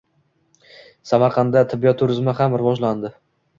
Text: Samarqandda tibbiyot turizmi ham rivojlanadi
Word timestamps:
Samarqandda 1.09 1.63
tibbiyot 1.75 2.01
turizmi 2.01 2.37
ham 2.43 2.59
rivojlanadi 2.65 3.15